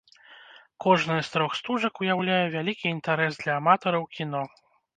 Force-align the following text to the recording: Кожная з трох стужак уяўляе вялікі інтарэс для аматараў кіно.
Кожная 0.85 1.17
з 1.27 1.31
трох 1.33 1.51
стужак 1.59 2.01
уяўляе 2.05 2.41
вялікі 2.57 2.91
інтарэс 2.95 3.33
для 3.45 3.61
аматараў 3.61 4.11
кіно. 4.21 4.43